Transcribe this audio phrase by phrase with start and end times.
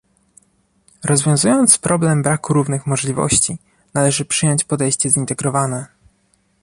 [1.03, 3.57] Rozwiązując problem braku równych możliwości,
[3.93, 5.85] należy przyjąć podejście zintegrowane